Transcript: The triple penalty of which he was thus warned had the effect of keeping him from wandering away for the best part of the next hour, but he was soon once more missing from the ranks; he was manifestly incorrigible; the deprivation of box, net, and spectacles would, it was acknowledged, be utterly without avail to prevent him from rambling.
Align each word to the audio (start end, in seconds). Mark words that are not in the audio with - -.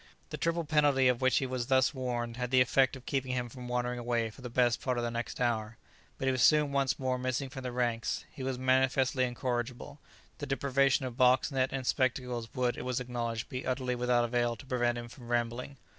The 0.31 0.37
triple 0.37 0.63
penalty 0.63 1.07
of 1.09 1.21
which 1.21 1.37
he 1.37 1.45
was 1.45 1.67
thus 1.67 1.93
warned 1.93 2.35
had 2.37 2.49
the 2.49 2.59
effect 2.59 2.95
of 2.95 3.05
keeping 3.05 3.33
him 3.33 3.49
from 3.49 3.67
wandering 3.67 3.99
away 3.99 4.31
for 4.31 4.41
the 4.41 4.49
best 4.49 4.81
part 4.81 4.97
of 4.97 5.03
the 5.03 5.11
next 5.11 5.39
hour, 5.39 5.77
but 6.17 6.27
he 6.27 6.31
was 6.31 6.41
soon 6.41 6.71
once 6.71 6.97
more 6.97 7.19
missing 7.19 7.49
from 7.51 7.61
the 7.61 7.71
ranks; 7.71 8.25
he 8.31 8.41
was 8.41 8.57
manifestly 8.57 9.25
incorrigible; 9.25 9.99
the 10.39 10.47
deprivation 10.47 11.05
of 11.05 11.17
box, 11.17 11.51
net, 11.51 11.69
and 11.71 11.85
spectacles 11.85 12.51
would, 12.55 12.77
it 12.77 12.81
was 12.83 12.99
acknowledged, 12.99 13.47
be 13.47 13.63
utterly 13.63 13.93
without 13.93 14.25
avail 14.25 14.55
to 14.55 14.65
prevent 14.65 14.97
him 14.97 15.07
from 15.07 15.27
rambling. 15.27 15.77